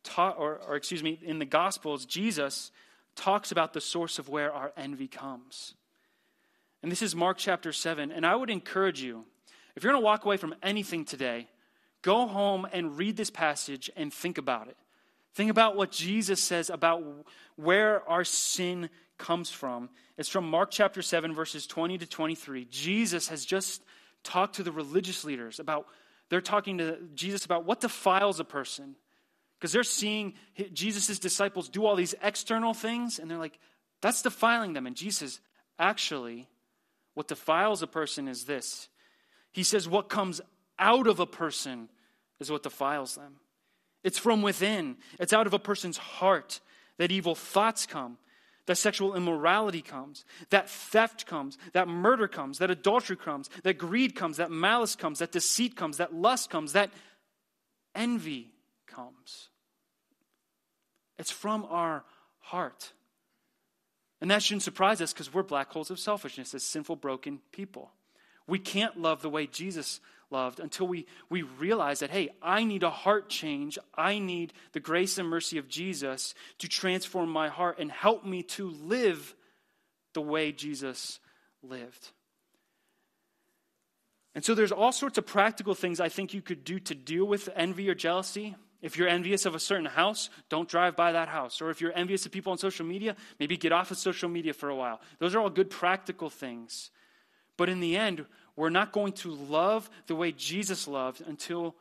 [0.05, 2.71] taught, or, or excuse me, in the Gospels, Jesus
[3.17, 5.75] talks about the source of where our envy comes.
[6.83, 8.13] And this is Mark chapter 7.
[8.13, 9.25] And I would encourage you,
[9.75, 11.49] if you're going to walk away from anything today,
[12.03, 14.77] go home and read this passage and think about it.
[15.35, 17.03] Think about what Jesus says about
[17.57, 19.91] where our sin comes from.
[20.17, 22.67] It's from Mark chapter 7, verses 20 to 23.
[22.71, 23.83] Jesus has just
[24.23, 25.87] talked to the religious leaders about,
[26.29, 28.97] they're talking to Jesus about what defiles a person.
[29.59, 30.35] Because they're seeing
[30.73, 33.59] Jesus' disciples do all these external things, and they're like,
[34.03, 34.87] that's defiling them.
[34.87, 35.41] And Jesus
[35.79, 36.47] actually,
[37.15, 38.89] what defiles a person is this.
[39.53, 40.41] He says, what comes
[40.79, 41.89] out of a person
[42.39, 43.37] is what defiles them.
[44.05, 46.61] It's from within, it's out of a person's heart
[46.99, 48.19] that evil thoughts come,
[48.67, 54.15] that sexual immorality comes, that theft comes, that murder comes, that adultery comes, that greed
[54.15, 56.91] comes, that malice comes, that deceit comes, that lust comes, that
[57.95, 58.53] envy
[58.87, 59.49] comes.
[61.19, 62.05] It's from our
[62.39, 62.93] heart.
[64.21, 67.91] And that shouldn't surprise us because we're black holes of selfishness as sinful, broken people.
[68.47, 72.83] We can't love the way Jesus loved until we, we realize that, hey, I need
[72.83, 73.79] a heart change.
[73.95, 78.43] I need the grace and mercy of Jesus to transform my heart and help me
[78.43, 79.35] to live
[80.15, 81.21] the way Jesus
[81.63, 82.11] lived.
[84.35, 87.25] And so there's all sorts of practical things I think you could do to deal
[87.25, 88.55] with envy or jealousy.
[88.83, 91.61] If you're envious of a certain house, don't drive by that house.
[91.63, 94.53] Or if you're envious of people on social media, maybe get off of social media
[94.53, 95.01] for a while.
[95.19, 96.91] Those are all good practical things.
[97.57, 101.75] But in the end, we're not going to love the way Jesus loved until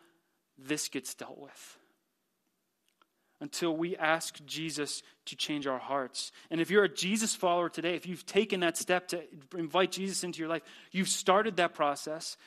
[0.57, 1.77] this gets dealt with.
[3.41, 6.31] Until we ask Jesus to change our hearts.
[6.49, 9.21] And if you're a Jesus follower today, if you've taken that step to
[9.57, 12.37] invite Jesus into your life, you've started that process,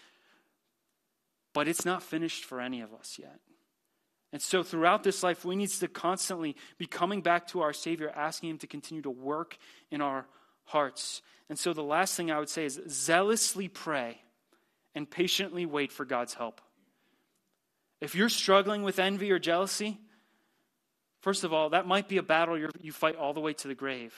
[1.53, 3.38] but it's not finished for any of us yet.
[4.33, 8.12] And so throughout this life, we need to constantly be coming back to our Savior,
[8.14, 9.57] asking Him to continue to work
[9.91, 10.26] in our
[10.64, 11.22] hearts.
[11.49, 14.20] And so the last thing I would say is zealously pray
[14.95, 16.61] and patiently wait for God's help.
[18.01, 19.99] If you're struggling with envy or jealousy,
[21.20, 23.74] first of all, that might be a battle you fight all the way to the
[23.74, 24.14] grave.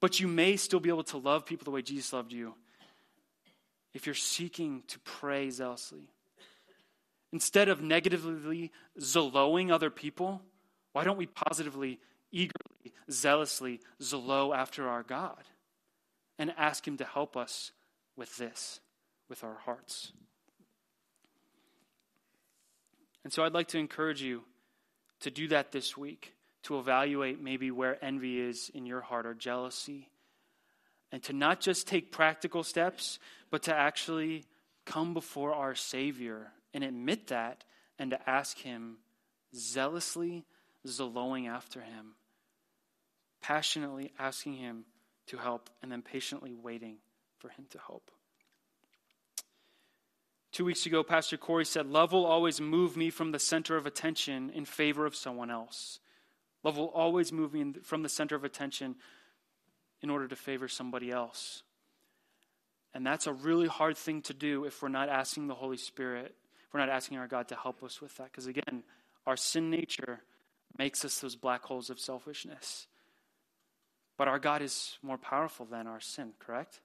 [0.00, 2.54] But you may still be able to love people the way Jesus loved you
[3.94, 6.10] if you're seeking to pray zealously.
[7.32, 10.42] Instead of negatively zeloing other people,
[10.92, 11.98] why don't we positively,
[12.30, 15.42] eagerly, zealously zelo after our God
[16.38, 17.72] and ask Him to help us
[18.16, 18.80] with this,
[19.28, 20.12] with our hearts?
[23.24, 24.44] And so I'd like to encourage you
[25.20, 29.34] to do that this week, to evaluate maybe where envy is in your heart or
[29.34, 30.08] jealousy,
[31.10, 33.18] and to not just take practical steps,
[33.50, 34.44] but to actually
[34.84, 37.64] come before our Savior and admit that
[37.98, 38.98] and to ask Him
[39.54, 40.44] zealously,
[40.86, 42.12] zeloing after Him,
[43.40, 44.84] passionately asking Him
[45.28, 46.98] to help, and then patiently waiting
[47.38, 48.10] for Him to help.
[50.52, 53.86] Two weeks ago, Pastor Corey said, Love will always move me from the center of
[53.86, 55.98] attention in favor of someone else.
[56.62, 58.96] Love will always move me from the center of attention
[60.02, 61.62] in order to favor somebody else.
[62.92, 66.34] And that's a really hard thing to do if we're not asking the Holy Spirit,
[66.76, 68.30] we're not asking our God to help us with that.
[68.30, 68.82] Because again,
[69.26, 70.20] our sin nature
[70.78, 72.86] makes us those black holes of selfishness.
[74.18, 76.80] But our God is more powerful than our sin, correct?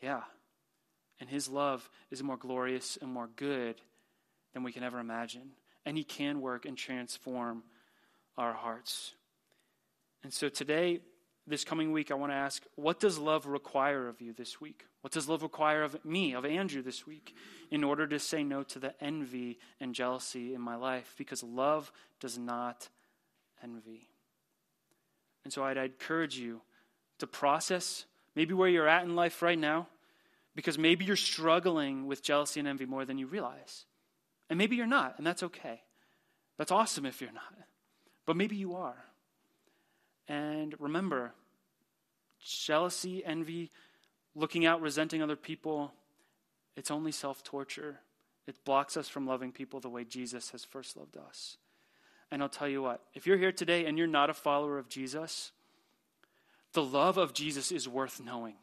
[0.00, 0.20] Yeah.
[1.18, 3.80] And his love is more glorious and more good
[4.54, 5.50] than we can ever imagine.
[5.84, 7.64] And he can work and transform
[8.38, 9.14] our hearts.
[10.22, 11.00] And so today,
[11.46, 14.84] this coming week, I want to ask what does love require of you this week?
[15.00, 17.34] What does love require of me, of Andrew this week,
[17.70, 21.14] in order to say no to the envy and jealousy in my life?
[21.16, 22.88] Because love does not
[23.62, 24.08] envy.
[25.44, 26.62] And so I'd encourage you
[27.18, 29.86] to process maybe where you're at in life right now
[30.56, 33.84] because maybe you're struggling with jealousy and envy more than you realize.
[34.50, 35.82] And maybe you're not, and that's okay.
[36.58, 37.54] That's awesome if you're not.
[38.24, 38.96] But maybe you are.
[40.28, 41.32] And remember,
[42.40, 43.70] jealousy, envy,
[44.34, 45.92] looking out, resenting other people,
[46.76, 48.00] it's only self torture.
[48.46, 51.56] It blocks us from loving people the way Jesus has first loved us.
[52.30, 54.88] And I'll tell you what, if you're here today and you're not a follower of
[54.88, 55.52] Jesus,
[56.72, 58.54] the love of Jesus is worth knowing.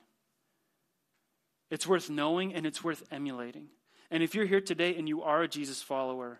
[1.69, 3.67] It's worth knowing and it's worth emulating.
[4.11, 6.39] And if you're here today and you are a Jesus follower,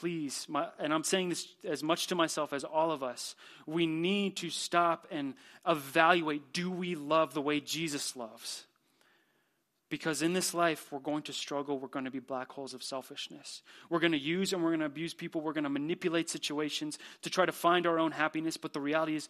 [0.00, 3.34] please, my, and I'm saying this as much to myself as all of us,
[3.66, 5.34] we need to stop and
[5.66, 8.64] evaluate do we love the way Jesus loves?
[9.90, 11.78] Because in this life, we're going to struggle.
[11.78, 13.62] We're going to be black holes of selfishness.
[13.88, 15.40] We're going to use and we're going to abuse people.
[15.40, 18.56] We're going to manipulate situations to try to find our own happiness.
[18.56, 19.28] But the reality is,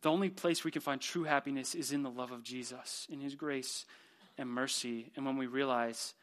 [0.00, 3.20] the only place we can find true happiness is in the love of Jesus, in
[3.20, 3.84] his grace
[4.38, 5.10] and mercy.
[5.16, 6.14] And when we realize,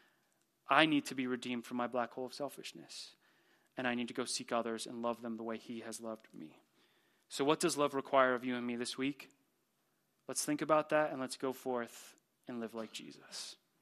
[0.68, 3.10] I need to be redeemed from my black hole of selfishness,
[3.76, 6.28] and I need to go seek others and love them the way he has loved
[6.32, 6.58] me.
[7.28, 9.30] So, what does love require of you and me this week?
[10.28, 12.14] Let's think about that and let's go forth
[12.48, 13.56] and live like Jesus.